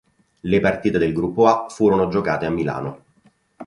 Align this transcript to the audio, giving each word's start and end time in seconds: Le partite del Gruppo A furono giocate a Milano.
Le 0.39 0.59
partite 0.59 0.97
del 0.97 1.13
Gruppo 1.13 1.45
A 1.45 1.67
furono 1.69 2.07
giocate 2.07 2.47
a 2.47 2.49
Milano. 2.49 3.03